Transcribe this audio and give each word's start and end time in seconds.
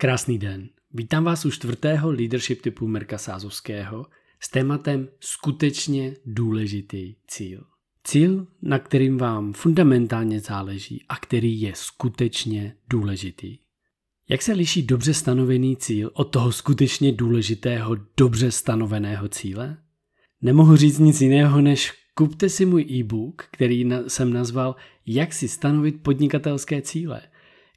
Krásný 0.00 0.38
den. 0.38 0.68
Vítám 0.94 1.24
vás 1.24 1.44
u 1.44 1.50
čtvrtého 1.50 2.10
leadership 2.10 2.62
typu 2.62 2.86
Mirka 2.86 3.18
Sázovského 3.18 4.06
s 4.40 4.50
tématem 4.50 5.08
skutečně 5.20 6.16
důležitý 6.26 7.14
cíl. 7.26 7.64
Cíl, 8.04 8.46
na 8.62 8.78
kterým 8.78 9.18
vám 9.18 9.52
fundamentálně 9.52 10.40
záleží 10.40 11.04
a 11.08 11.16
který 11.16 11.60
je 11.60 11.72
skutečně 11.74 12.76
důležitý. 12.90 13.58
Jak 14.28 14.42
se 14.42 14.52
liší 14.52 14.82
dobře 14.82 15.14
stanovený 15.14 15.76
cíl 15.76 16.10
od 16.14 16.24
toho 16.24 16.52
skutečně 16.52 17.12
důležitého, 17.12 17.96
dobře 18.16 18.50
stanoveného 18.50 19.28
cíle? 19.28 19.76
Nemohu 20.42 20.76
říct 20.76 20.98
nic 20.98 21.20
jiného, 21.20 21.60
než 21.60 21.92
kupte 22.14 22.48
si 22.48 22.66
můj 22.66 22.82
e-book, 22.82 23.48
který 23.52 23.90
jsem 24.08 24.32
nazval 24.32 24.76
Jak 25.06 25.32
si 25.32 25.48
stanovit 25.48 26.02
podnikatelské 26.02 26.82
cíle– 26.82 27.22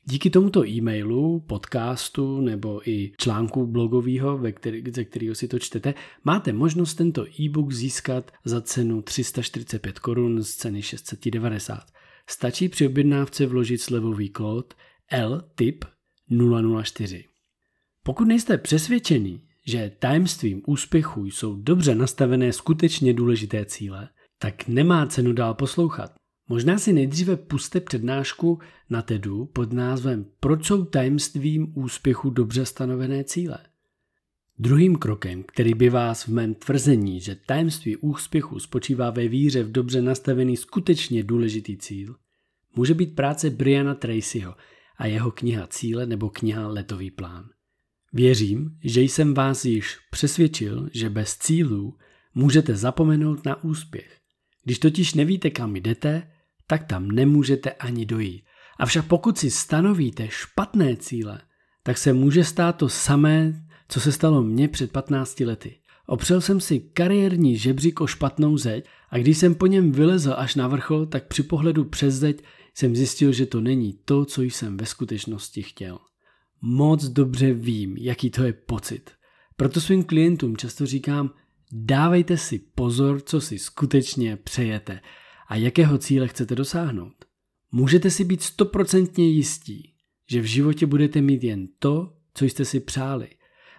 Díky 0.05 0.29
tomuto 0.29 0.67
e-mailu, 0.67 1.39
podcastu 1.39 2.41
nebo 2.41 2.89
i 2.89 3.11
článku 3.17 3.67
blogového, 3.67 4.37
ve 4.37 4.53
ze 4.93 5.05
kterého 5.05 5.35
si 5.35 5.47
to 5.47 5.59
čtete, 5.59 5.93
máte 6.23 6.53
možnost 6.53 6.95
tento 6.95 7.25
e-book 7.39 7.71
získat 7.71 8.31
za 8.45 8.61
cenu 8.61 9.01
345 9.01 9.99
korun 9.99 10.43
z 10.43 10.55
ceny 10.55 10.81
690. 10.81 11.85
Stačí 12.29 12.69
při 12.69 12.87
objednávce 12.87 13.45
vložit 13.45 13.81
slevový 13.81 14.29
kód 14.29 14.73
LTIP 15.27 15.85
004. 16.83 17.25
Pokud 18.03 18.27
nejste 18.27 18.57
přesvědčený, 18.57 19.41
že 19.67 19.91
tajemstvím 19.99 20.61
úspěchu 20.67 21.25
jsou 21.25 21.55
dobře 21.55 21.95
nastavené 21.95 22.53
skutečně 22.53 23.13
důležité 23.13 23.65
cíle, 23.65 24.09
tak 24.39 24.67
nemá 24.67 25.05
cenu 25.05 25.33
dál 25.33 25.53
poslouchat. 25.53 26.20
Možná 26.51 26.77
si 26.77 26.93
nejdříve 26.93 27.35
puste 27.35 27.79
přednášku 27.79 28.59
na 28.89 29.01
TEDu 29.01 29.45
pod 29.45 29.73
názvem 29.73 30.25
Proč 30.39 30.65
jsou 30.65 30.85
tajemstvím 30.85 31.73
úspěchu 31.75 32.29
dobře 32.29 32.65
stanovené 32.65 33.23
cíle. 33.23 33.57
Druhým 34.59 34.95
krokem, 34.95 35.43
který 35.43 35.73
by 35.73 35.89
vás 35.89 36.23
v 36.23 36.27
mém 36.27 36.53
tvrzení, 36.53 37.21
že 37.21 37.35
tajemství 37.35 37.97
úspěchu 37.97 38.59
spočívá 38.59 39.09
ve 39.09 39.27
víře 39.27 39.63
v 39.63 39.71
dobře 39.71 40.01
nastavený 40.01 40.57
skutečně 40.57 41.23
důležitý 41.23 41.77
cíl, 41.77 42.15
může 42.75 42.93
být 42.93 43.15
práce 43.15 43.49
Briana 43.49 43.95
Tracyho 43.95 44.55
a 44.97 45.05
jeho 45.05 45.31
kniha 45.31 45.67
Cíle 45.67 46.05
nebo 46.05 46.29
kniha 46.29 46.67
Letový 46.67 47.11
plán. 47.11 47.49
Věřím, 48.13 48.77
že 48.83 49.01
jsem 49.01 49.33
vás 49.33 49.65
již 49.65 49.97
přesvědčil, 50.11 50.89
že 50.93 51.09
bez 51.09 51.37
cílů 51.37 51.97
můžete 52.35 52.75
zapomenout 52.75 53.45
na 53.45 53.63
úspěch. 53.63 54.17
Když 54.63 54.79
totiž 54.79 55.13
nevíte, 55.13 55.49
kam 55.49 55.75
jdete, 55.75 56.31
tak 56.67 56.83
tam 56.83 57.11
nemůžete 57.11 57.71
ani 57.71 58.05
dojít. 58.05 58.43
Avšak 58.79 59.05
pokud 59.05 59.37
si 59.37 59.51
stanovíte 59.51 60.27
špatné 60.29 60.95
cíle, 60.95 61.41
tak 61.83 61.97
se 61.97 62.13
může 62.13 62.43
stát 62.43 62.75
to 62.75 62.89
samé, 62.89 63.65
co 63.87 63.99
se 63.99 64.11
stalo 64.11 64.43
mně 64.43 64.67
před 64.67 64.91
15 64.91 65.39
lety. 65.39 65.77
Opřel 66.07 66.41
jsem 66.41 66.59
si 66.61 66.79
kariérní 66.79 67.57
žebřík 67.57 68.01
o 68.01 68.07
špatnou 68.07 68.57
zeď 68.57 68.85
a 69.09 69.17
když 69.17 69.37
jsem 69.37 69.55
po 69.55 69.67
něm 69.67 69.91
vylezl 69.91 70.33
až 70.37 70.55
na 70.55 70.67
vrchol, 70.67 71.05
tak 71.05 71.27
při 71.27 71.43
pohledu 71.43 71.85
přes 71.85 72.15
zeď 72.15 72.43
jsem 72.75 72.95
zjistil, 72.95 73.31
že 73.33 73.45
to 73.45 73.61
není 73.61 73.93
to, 74.05 74.25
co 74.25 74.41
jsem 74.41 74.77
ve 74.77 74.85
skutečnosti 74.85 75.63
chtěl. 75.63 75.99
Moc 76.61 77.03
dobře 77.03 77.53
vím, 77.53 77.97
jaký 77.97 78.29
to 78.29 78.43
je 78.43 78.53
pocit. 78.53 79.11
Proto 79.55 79.81
svým 79.81 80.03
klientům 80.03 80.57
často 80.57 80.85
říkám, 80.85 81.33
dávejte 81.71 82.37
si 82.37 82.59
pozor, 82.59 83.21
co 83.21 83.41
si 83.41 83.59
skutečně 83.59 84.37
přejete 84.37 84.99
a 85.51 85.55
jakého 85.55 85.97
cíle 85.97 86.27
chcete 86.27 86.55
dosáhnout. 86.55 87.25
Můžete 87.71 88.09
si 88.09 88.23
být 88.23 88.41
stoprocentně 88.41 89.29
jistí, 89.29 89.93
že 90.29 90.41
v 90.41 90.45
životě 90.45 90.85
budete 90.85 91.21
mít 91.21 91.43
jen 91.43 91.67
to, 91.79 92.13
co 92.33 92.45
jste 92.45 92.65
si 92.65 92.79
přáli. 92.79 93.27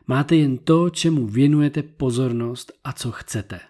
Máte 0.06 0.36
jen 0.36 0.58
to, 0.58 0.90
čemu 0.90 1.26
věnujete 1.26 1.82
pozornost 1.82 2.72
a 2.84 2.92
co 2.92 3.12
chcete. 3.12 3.60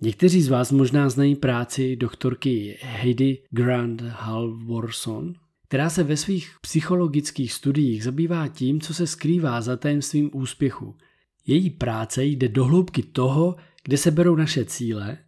Někteří 0.00 0.42
z 0.42 0.48
vás 0.48 0.72
možná 0.72 1.08
znají 1.08 1.36
práci 1.36 1.96
doktorky 1.96 2.78
Heidi 2.82 3.42
Grant 3.50 4.00
Halvorson, 4.00 5.34
která 5.68 5.90
se 5.90 6.02
ve 6.02 6.16
svých 6.16 6.50
psychologických 6.60 7.52
studiích 7.52 8.04
zabývá 8.04 8.48
tím, 8.48 8.80
co 8.80 8.94
se 8.94 9.06
skrývá 9.06 9.60
za 9.60 9.76
tajemstvím 9.76 10.30
úspěchu. 10.32 10.96
Její 11.46 11.70
práce 11.70 12.24
jde 12.24 12.48
do 12.48 12.64
hloubky 12.64 13.02
toho, 13.02 13.56
kde 13.84 13.96
se 13.96 14.10
berou 14.10 14.36
naše 14.36 14.64
cíle 14.64 15.18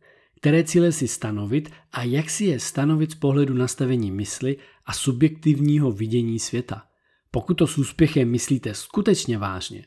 které 0.41 0.65
cíle 0.65 0.93
si 0.93 1.09
stanovit 1.09 1.71
a 1.93 2.03
jak 2.03 2.31
si 2.31 2.44
je 2.44 2.60
stanovit 2.60 3.10
z 3.10 3.15
pohledu 3.15 3.54
nastavení 3.54 4.10
mysli 4.10 4.56
a 4.87 4.93
subjektivního 4.93 5.93
vidění 5.93 6.38
světa. 6.38 6.82
Pokud 7.31 7.54
to 7.54 7.66
s 7.66 7.78
úspěchem 7.78 8.31
myslíte 8.31 8.75
skutečně 8.75 9.38
vážně, 9.38 9.84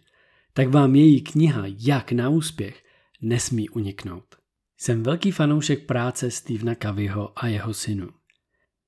tak 0.53 0.69
vám 0.69 0.95
její 0.95 1.21
kniha 1.21 1.63
Jak 1.67 2.11
na 2.11 2.29
úspěch 2.29 2.83
nesmí 3.21 3.69
uniknout. 3.69 4.35
Jsem 4.77 5.03
velký 5.03 5.31
fanoušek 5.31 5.85
práce 5.85 6.31
Stevena 6.31 6.75
Kavyho 6.75 7.31
a 7.35 7.47
jeho 7.47 7.73
synu. 7.73 8.09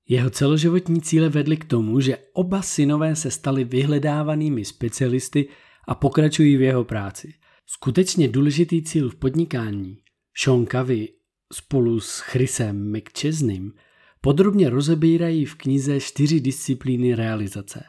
Jeho 0.07 0.29
celoživotní 0.29 1.01
cíle 1.01 1.29
vedly 1.29 1.57
k 1.57 1.65
tomu, 1.65 1.99
že 1.99 2.17
oba 2.33 2.61
synové 2.61 3.15
se 3.15 3.31
stali 3.31 3.63
vyhledávanými 3.63 4.65
specialisty 4.65 5.47
a 5.87 5.95
pokračují 5.95 6.57
v 6.57 6.61
jeho 6.61 6.83
práci. 6.83 7.33
Skutečně 7.65 8.27
důležitý 8.27 8.83
cíl 8.83 9.09
v 9.09 9.15
podnikání 9.15 9.97
Sean 10.37 10.65
Covey 10.65 11.22
spolu 11.53 11.99
s 11.99 12.19
Chrisem 12.19 12.91
McChesneym 12.91 13.73
podrobně 14.21 14.69
rozebírají 14.69 15.45
v 15.45 15.55
knize 15.55 15.99
čtyři 15.99 16.39
disciplíny 16.39 17.15
realizace. 17.15 17.83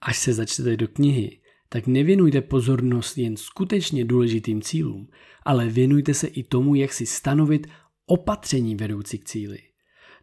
Až 0.00 0.18
se 0.18 0.32
začtete 0.32 0.76
do 0.76 0.88
knihy, 0.88 1.40
tak 1.68 1.86
nevěnujte 1.86 2.40
pozornost 2.40 3.18
jen 3.18 3.36
skutečně 3.36 4.04
důležitým 4.04 4.62
cílům, 4.62 5.08
ale 5.42 5.68
věnujte 5.68 6.14
se 6.14 6.26
i 6.26 6.42
tomu, 6.42 6.74
jak 6.74 6.92
si 6.92 7.06
stanovit 7.06 7.66
opatření 8.06 8.74
vedoucí 8.74 9.18
k 9.18 9.24
cíli. 9.24 9.58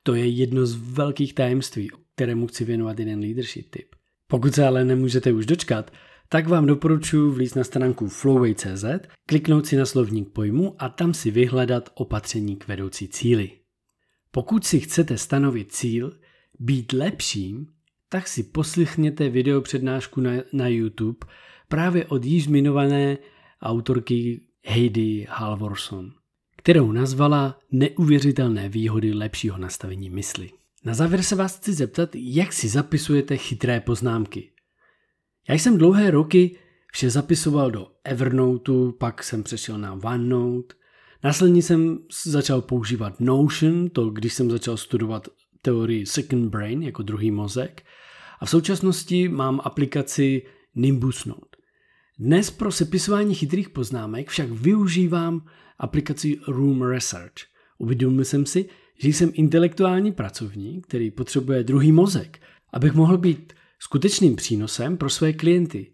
To 0.03 0.15
je 0.15 0.27
jedno 0.27 0.65
z 0.65 0.75
velkých 0.75 1.33
tajemství, 1.33 1.89
kterému 2.15 2.47
chci 2.47 2.65
věnovat 2.65 2.99
jeden 2.99 3.19
leadership 3.19 3.69
tip. 3.69 3.95
Pokud 4.27 4.53
se 4.55 4.67
ale 4.67 4.85
nemůžete 4.85 5.31
už 5.31 5.45
dočkat, 5.45 5.91
tak 6.29 6.47
vám 6.47 6.65
doporučuji 6.65 7.31
vlíz 7.31 7.55
na 7.55 7.63
stránku 7.63 8.07
flowway.cz, 8.07 8.85
kliknout 9.25 9.65
si 9.65 9.75
na 9.75 9.85
slovník 9.85 10.29
pojmu 10.29 10.75
a 10.79 10.89
tam 10.89 11.13
si 11.13 11.31
vyhledat 11.31 11.89
opatření 11.93 12.55
k 12.55 12.67
vedoucí 12.67 13.07
cíli. 13.07 13.51
Pokud 14.31 14.65
si 14.65 14.79
chcete 14.79 15.17
stanovit 15.17 15.71
cíl, 15.71 16.13
být 16.59 16.93
lepším, 16.93 17.67
tak 18.09 18.27
si 18.27 18.43
poslychněte 18.43 19.29
video 19.29 19.61
přednášku 19.61 20.21
na, 20.21 20.31
na 20.53 20.67
YouTube 20.67 21.27
právě 21.67 22.05
od 22.05 22.25
již 22.25 22.43
zmiňované 22.43 23.17
autorky 23.61 24.41
Heidi 24.65 25.27
Halvorson, 25.29 26.11
kterou 26.57 26.91
nazvala 26.91 27.59
Neuvěřitelné 27.71 28.69
výhody 28.69 29.13
lepšího 29.13 29.57
nastavení 29.57 30.09
mysli. 30.09 30.49
Na 30.85 30.93
závěr 30.93 31.23
se 31.23 31.35
vás 31.35 31.57
chci 31.57 31.73
zeptat, 31.73 32.09
jak 32.13 32.53
si 32.53 32.69
zapisujete 32.69 33.37
chytré 33.37 33.79
poznámky. 33.79 34.52
Já 35.49 35.55
jsem 35.55 35.77
dlouhé 35.77 36.11
roky 36.11 36.55
vše 36.91 37.09
zapisoval 37.09 37.71
do 37.71 37.87
Evernoteu, 38.03 38.91
pak 38.91 39.23
jsem 39.23 39.43
přešel 39.43 39.77
na 39.77 39.93
OneNote. 39.93 40.75
Následně 41.23 41.61
jsem 41.61 41.99
začal 42.25 42.61
používat 42.61 43.19
Notion, 43.19 43.89
to 43.89 44.09
když 44.09 44.33
jsem 44.33 44.51
začal 44.51 44.77
studovat 44.77 45.27
teorii 45.61 46.05
Second 46.05 46.51
Brain 46.51 46.83
jako 46.83 47.03
druhý 47.03 47.31
mozek. 47.31 47.83
A 48.39 48.45
v 48.45 48.49
současnosti 48.49 49.29
mám 49.29 49.61
aplikaci 49.63 50.41
Nimbus 50.75 51.25
Note. 51.25 51.57
Dnes 52.19 52.51
pro 52.51 52.71
sepisování 52.71 53.35
chytrých 53.35 53.69
poznámek 53.69 54.29
však 54.29 54.51
využívám 54.51 55.45
aplikaci 55.77 56.39
Room 56.47 56.81
Research. 56.81 57.33
Uvědomil 57.77 58.25
jsem 58.25 58.45
si, 58.45 58.65
že 58.97 59.09
jsem 59.09 59.31
intelektuální 59.33 60.11
pracovník, 60.11 60.87
který 60.87 61.11
potřebuje 61.11 61.63
druhý 61.63 61.91
mozek, 61.91 62.39
abych 62.73 62.93
mohl 62.93 63.17
být 63.17 63.53
skutečným 63.83 64.35
přínosem 64.35 64.97
pro 64.97 65.09
své 65.09 65.33
klienty. 65.33 65.91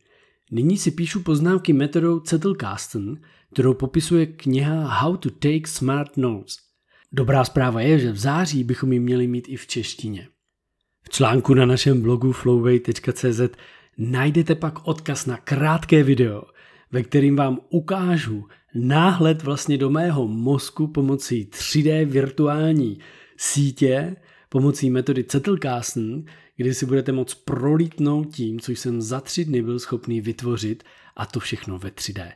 Nyní 0.51 0.77
si 0.77 0.91
píšu 0.91 1.23
poznámky 1.23 1.73
metodou 1.73 2.21
Zettelkasten, 2.25 3.21
kterou 3.53 3.73
popisuje 3.73 4.25
kniha 4.25 4.87
How 4.87 5.17
to 5.17 5.29
Take 5.29 5.67
Smart 5.67 6.17
Notes. 6.17 6.55
Dobrá 7.11 7.43
zpráva 7.43 7.81
je, 7.81 7.99
že 7.99 8.11
v 8.11 8.17
září 8.17 8.63
bychom 8.63 8.93
ji 8.93 8.99
měli 8.99 9.27
mít 9.27 9.45
i 9.47 9.55
v 9.55 9.67
češtině. 9.67 10.27
V 11.03 11.09
článku 11.09 11.53
na 11.53 11.65
našem 11.65 12.01
blogu 12.01 12.31
flowway.cz 12.31 13.41
najdete 13.97 14.55
pak 14.55 14.87
odkaz 14.87 15.25
na 15.25 15.37
krátké 15.37 16.03
video, 16.03 16.43
ve 16.91 17.03
kterým 17.03 17.35
vám 17.35 17.59
ukážu 17.69 18.47
náhled 18.75 19.43
vlastně 19.43 19.77
do 19.77 19.89
mého 19.89 20.27
mozku 20.27 20.87
pomocí 20.87 21.45
3D 21.45 22.05
virtuální 22.05 22.99
sítě, 23.37 24.15
pomocí 24.49 24.89
metody 24.89 25.25
Zettelkasten, 25.31 26.25
kdy 26.59 26.73
si 26.73 26.85
budete 26.85 27.11
moct 27.11 27.33
prolítnout 27.33 28.35
tím, 28.35 28.59
co 28.59 28.71
jsem 28.71 29.01
za 29.01 29.21
tři 29.21 29.45
dny 29.45 29.61
byl 29.61 29.79
schopný 29.79 30.21
vytvořit 30.21 30.83
a 31.15 31.25
to 31.25 31.39
všechno 31.39 31.79
ve 31.79 31.89
3D. 31.89 32.31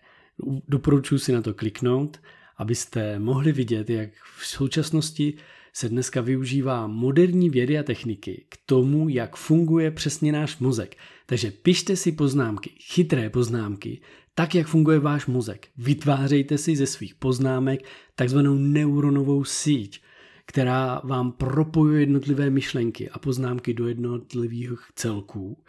Doporučuji 0.67 1.19
si 1.19 1.31
na 1.31 1.41
to 1.41 1.53
kliknout, 1.53 2.21
abyste 2.57 3.19
mohli 3.19 3.51
vidět, 3.51 3.89
jak 3.89 4.09
v 4.37 4.47
současnosti 4.47 5.33
se 5.73 5.89
dneska 5.89 6.21
využívá 6.21 6.87
moderní 6.87 7.49
vědy 7.49 7.79
a 7.79 7.83
techniky 7.83 8.45
k 8.49 8.57
tomu, 8.65 9.09
jak 9.09 9.35
funguje 9.35 9.91
přesně 9.91 10.31
náš 10.31 10.57
mozek. 10.57 10.95
Takže 11.25 11.51
pište 11.51 11.95
si 11.95 12.11
poznámky, 12.11 12.69
chytré 12.79 13.29
poznámky, 13.29 14.01
tak, 14.35 14.55
jak 14.55 14.67
funguje 14.67 14.99
váš 14.99 15.25
mozek. 15.25 15.67
Vytvářejte 15.77 16.57
si 16.57 16.75
ze 16.75 16.87
svých 16.87 17.15
poznámek 17.15 17.83
takzvanou 18.15 18.55
neuronovou 18.55 19.43
síť, 19.43 20.01
která 20.45 21.01
vám 21.03 21.31
propojuje 21.31 22.01
jednotlivé 22.01 22.49
myšlenky 22.49 23.09
a 23.09 23.19
poznámky 23.19 23.73
do 23.73 23.87
jednotlivých 23.87 24.79
celků. 24.95 25.63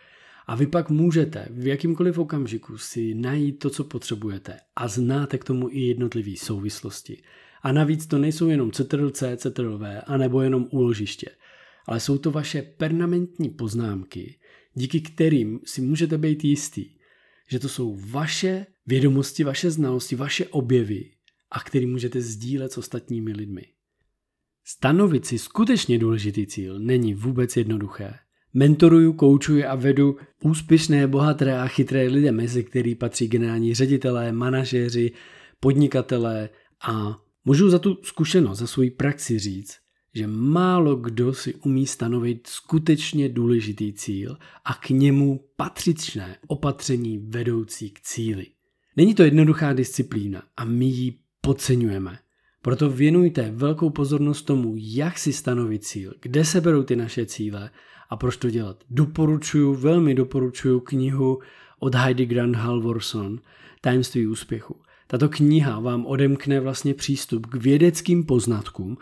A 0.47 0.55
vy 0.55 0.67
pak 0.67 0.91
můžete 0.91 1.49
v 1.51 1.67
jakýmkoliv 1.67 2.19
okamžiku 2.19 2.79
si 2.79 3.15
najít 3.15 3.59
to, 3.59 3.71
co 3.71 3.85
potřebujete 3.85 4.61
a 4.77 4.89
znáte 4.89 5.39
k 5.39 5.45
tomu 5.45 5.69
i 5.71 5.81
jednotlivé 5.81 6.37
souvislosti. 6.37 7.23
A 7.63 7.73
navíc 7.73 8.07
to 8.07 8.19
nejsou 8.19 8.49
jenom 8.49 8.71
CTRL-C, 8.71 9.37
CTRL-V, 9.37 10.03
anebo 10.07 10.43
jenom 10.43 10.69
úložiště, 10.71 11.31
ale 11.87 12.01
jsou 12.01 12.19
to 12.19 12.31
vaše 12.31 12.63
permanentní 12.63 13.51
poznámky, 13.51 14.39
díky 14.75 15.01
kterým 15.01 15.61
si 15.65 15.81
můžete 15.81 16.19
být 16.19 16.45
jistý, 16.45 16.87
že 17.49 17.59
to 17.59 17.69
jsou 17.69 17.97
vaše 18.11 18.67
vědomosti, 18.87 19.45
vaše 19.45 19.71
znalosti, 19.71 20.17
vaše 20.17 20.47
objevy 20.47 21.11
a 21.51 21.61
který 21.61 21.87
můžete 21.87 22.21
sdílet 22.21 22.73
s 22.73 22.79
ostatními 22.79 23.33
lidmi. 23.33 23.74
Stanovit 24.67 25.27
si 25.27 25.39
skutečně 25.39 25.99
důležitý 25.99 26.47
cíl 26.47 26.79
není 26.79 27.15
vůbec 27.15 27.57
jednoduché. 27.57 28.15
Mentoruju, 28.55 29.13
koučuji 29.13 29.65
a 29.65 29.75
vedu 29.75 30.17
úspěšné, 30.43 31.07
bohaté 31.07 31.59
a 31.59 31.67
chytré 31.67 32.09
lidé, 32.09 32.33
mezi 32.33 32.65
který 32.65 32.95
patří 32.95 33.29
generální 33.29 33.75
ředitelé, 33.75 34.33
manažéři, 34.33 35.13
podnikatelé 35.61 36.49
a 36.89 37.21
můžu 37.45 37.71
za 37.71 37.79
tu 37.79 37.99
zkušenost, 38.03 38.59
za 38.59 38.67
svoji 38.67 38.91
praxi 38.91 39.39
říct, 39.39 39.77
že 40.15 40.27
málo 40.27 40.97
kdo 40.97 41.35
si 41.35 41.55
umí 41.55 41.87
stanovit 41.87 42.47
skutečně 42.47 43.29
důležitý 43.29 43.93
cíl 43.93 44.37
a 44.65 44.75
k 44.75 44.91
němu 44.91 45.41
patřičné 45.57 46.37
opatření 46.47 47.19
vedoucí 47.19 47.91
k 47.91 48.01
cíli. 48.01 48.47
Není 48.97 49.15
to 49.15 49.23
jednoduchá 49.23 49.73
disciplína 49.73 50.43
a 50.57 50.65
my 50.65 50.85
ji 50.85 51.19
podceňujeme. 51.41 52.24
Proto 52.65 52.91
věnujte 52.91 53.51
velkou 53.55 53.91
pozornost 53.91 54.43
tomu, 54.43 54.75
jak 54.77 55.19
si 55.19 55.33
stanovit 55.33 55.85
cíl, 55.85 56.15
kde 56.21 56.45
se 56.45 56.61
berou 56.61 56.83
ty 56.83 56.97
naše 56.97 57.27
cíle 57.27 57.71
a 58.11 58.17
proč 58.17 58.37
to 58.37 58.51
dělat. 58.51 58.77
Doporučuju, 58.91 59.75
velmi 59.75 60.15
doporučuju 60.15 60.81
knihu 60.81 61.39
od 61.79 61.95
Heidi 61.95 62.27
Grant 62.27 62.57
Halvorson 62.57 63.41
Tajemství 63.81 64.27
úspěchu. 64.27 64.77
Tato 65.07 65.29
kniha 65.29 65.81
vám 65.81 66.07
odemkne 66.07 66.61
vlastně 66.61 66.95
přístup 66.95 67.47
k 67.47 67.55
vědeckým 67.55 68.25
poznatkům 68.25 68.97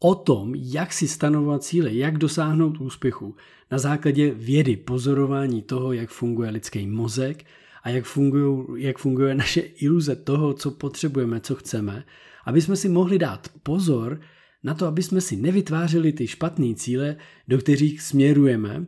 o 0.00 0.14
tom, 0.14 0.54
jak 0.54 0.92
si 0.92 1.08
stanovovat 1.08 1.62
cíle, 1.62 1.94
jak 1.94 2.18
dosáhnout 2.18 2.80
úspěchu 2.80 3.36
na 3.70 3.78
základě 3.78 4.30
vědy, 4.34 4.76
pozorování 4.76 5.62
toho, 5.62 5.92
jak 5.92 6.10
funguje 6.10 6.50
lidský 6.50 6.86
mozek 6.86 7.44
a 7.82 7.88
jak, 7.88 8.04
fungují, 8.04 8.84
jak 8.84 8.98
funguje 8.98 9.34
naše 9.34 9.60
iluze 9.60 10.16
toho, 10.16 10.54
co 10.54 10.70
potřebujeme, 10.70 11.40
co 11.40 11.54
chceme, 11.54 12.04
aby 12.48 12.60
jsme 12.60 12.76
si 12.76 12.88
mohli 12.88 13.18
dát 13.18 13.48
pozor 13.62 14.20
na 14.62 14.74
to, 14.74 14.86
aby 14.86 15.02
jsme 15.02 15.20
si 15.20 15.36
nevytvářeli 15.36 16.12
ty 16.12 16.26
špatné 16.26 16.74
cíle, 16.74 17.16
do 17.48 17.58
kterých 17.58 18.02
směrujeme 18.02 18.86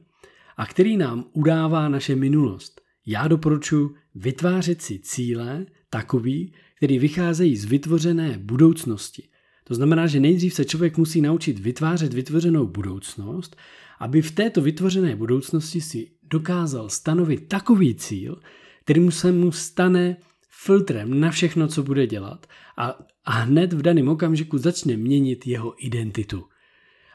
a 0.57 0.67
který 0.67 0.97
nám 0.97 1.25
udává 1.33 1.89
naše 1.89 2.17
minulost. 2.17 2.81
Já 3.07 3.29
doporučuji 3.29 3.95
vytvářet 4.15 4.83
si 4.83 4.99
cíle 4.99 5.67
takový, 5.91 6.53
který 6.77 6.99
vycházejí 6.99 7.57
z 7.57 7.65
vytvořené 7.65 8.39
budoucnosti. 8.39 9.29
To 9.65 9.75
znamená, 9.75 10.07
že 10.07 10.21
nejdřív 10.21 10.55
se 10.55 10.65
člověk 10.65 10.99
musí 10.99 11.21
naučit 11.21 11.59
vytvářet 11.59 12.15
vytvořenou 12.15 12.67
budoucnost, 12.67 13.57
aby 13.99 14.23
v 14.23 14.31
této 14.31 14.63
vytvořené 14.63 15.17
budoucnosti 15.17 15.81
si 15.81 16.11
dokázal 16.23 16.89
stanovit 16.89 17.49
takový 17.49 17.95
cíl, 17.95 18.41
který 18.85 19.11
se 19.11 19.33
mu 19.33 19.53
stane 19.53 20.17
filtrem 20.49 21.21
na 21.21 21.31
všechno, 21.31 21.69
co 21.69 21.83
bude 21.83 22.07
dělat 22.07 22.47
a, 22.77 22.99
a 23.25 23.33
hned 23.33 23.73
v 23.73 23.83
daném 23.83 24.09
okamžiku 24.09 24.59
začne 24.59 24.97
měnit 24.97 25.47
jeho 25.47 25.75
identitu. 25.87 26.45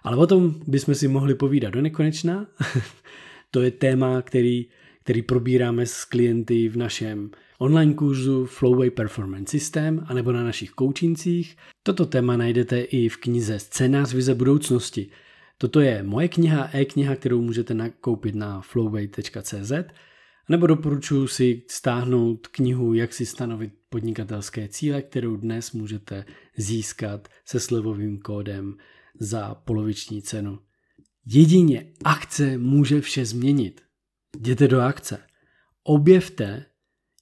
Ale 0.04 0.18
o 0.18 0.28
tom 0.28 0.62
bychom 0.68 0.96
si 0.96 1.08
mohli 1.08 1.36
povídat 1.36 1.74
do 1.74 1.82
nekonečna. 1.82 2.48
to 3.52 3.62
je 3.62 3.72
téma, 3.72 4.22
který, 4.22 4.66
který 5.04 5.22
probíráme 5.22 5.86
s 5.86 6.06
klienty 6.06 6.70
v 6.70 6.78
našem 6.78 7.32
online 7.58 7.94
kurzu 7.94 8.46
Flowway 8.46 8.90
Performance 8.90 9.52
System 9.52 10.06
anebo 10.08 10.32
na 10.32 10.44
našich 10.44 10.72
koučincích. 10.72 11.58
Toto 11.84 12.06
téma 12.06 12.38
najdete 12.38 12.82
i 12.82 13.10
v 13.10 13.18
knize 13.18 13.60
Scénář 13.60 14.14
vize 14.14 14.36
budoucnosti. 14.36 15.10
Toto 15.58 15.80
je 15.80 16.04
moje 16.04 16.28
kniha, 16.28 16.70
e-kniha, 16.74 17.16
kterou 17.16 17.42
můžete 17.42 17.74
nakoupit 17.74 18.36
na 18.36 18.62
flowway.cz 18.62 19.72
nebo 20.50 20.68
doporučuji 20.68 21.28
si 21.28 21.64
stáhnout 21.70 22.48
knihu 22.48 22.94
Jak 22.94 23.14
si 23.14 23.26
stanovit 23.26 23.74
podnikatelské 23.90 24.68
cíle, 24.68 25.02
kterou 25.02 25.36
dnes 25.36 25.72
můžete 25.72 26.26
získat 26.58 27.28
se 27.46 27.60
slevovým 27.60 28.20
kódem 28.20 28.78
za 29.20 29.56
poloviční 29.56 30.22
cenu. 30.22 30.60
Jedině 31.26 31.94
akce 32.04 32.58
může 32.58 33.02
vše 33.02 33.26
změnit. 33.26 33.82
Jděte 34.38 34.68
do 34.68 34.82
akce. 34.82 35.24
Objevte 35.84 36.66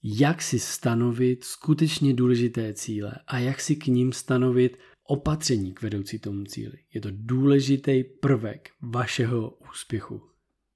jak 0.04 0.42
si 0.42 0.60
stanovit 0.60 1.44
skutečně 1.44 2.14
důležité 2.14 2.74
cíle 2.74 3.14
a 3.28 3.40
jak 3.40 3.62
si 3.62 3.76
k 3.76 3.88
ním 3.88 4.14
stanovit 4.14 4.78
opatření 5.08 5.74
k 5.74 5.82
vedoucí 5.82 6.20
tomu 6.20 6.44
cíli. 6.44 6.78
Je 6.94 7.02
to 7.02 7.10
důležitý 7.12 8.04
prvek 8.04 8.70
vašeho 8.82 9.58
úspěchu. 9.70 10.33